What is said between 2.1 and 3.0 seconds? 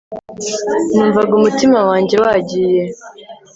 wagiye